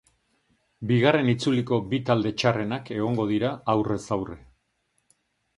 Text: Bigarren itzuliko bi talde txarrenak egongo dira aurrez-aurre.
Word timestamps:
Bigarren 0.91 1.27
itzuliko 1.33 1.79
bi 1.91 1.99
talde 2.07 2.31
txarrenak 2.43 2.91
egongo 2.97 3.29
dira 3.33 3.55
aurrez-aurre. 3.75 4.43